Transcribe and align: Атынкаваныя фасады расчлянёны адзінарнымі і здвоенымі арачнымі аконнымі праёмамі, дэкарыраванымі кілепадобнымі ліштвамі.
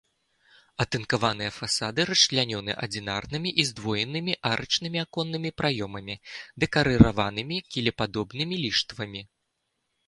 Атынкаваныя 0.83 1.51
фасады 1.57 2.01
расчлянёны 2.11 2.71
адзінарнымі 2.87 3.49
і 3.65 3.67
здвоенымі 3.73 4.33
арачнымі 4.53 4.97
аконнымі 5.05 5.49
праёмамі, 5.63 6.15
дэкарыраванымі 6.67 7.57
кілепадобнымі 7.77 8.55
ліштвамі. 8.67 9.21